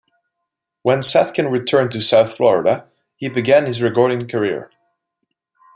[0.81, 4.71] When Sadkin returned to South Florida he began his recording career.